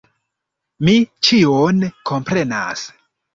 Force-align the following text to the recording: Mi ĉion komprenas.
Mi 0.87 0.95
ĉion 1.27 1.85
komprenas. 2.13 2.89